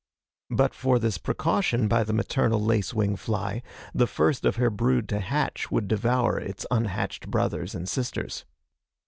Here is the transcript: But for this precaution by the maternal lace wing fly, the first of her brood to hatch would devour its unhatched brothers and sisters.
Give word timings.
But 0.49 0.73
for 0.73 0.97
this 0.97 1.19
precaution 1.19 1.87
by 1.87 2.03
the 2.03 2.11
maternal 2.11 2.59
lace 2.59 2.91
wing 2.91 3.15
fly, 3.15 3.61
the 3.93 4.07
first 4.07 4.45
of 4.45 4.55
her 4.55 4.71
brood 4.71 5.07
to 5.09 5.19
hatch 5.19 5.69
would 5.69 5.87
devour 5.87 6.39
its 6.39 6.65
unhatched 6.71 7.29
brothers 7.29 7.75
and 7.75 7.87
sisters. 7.87 8.43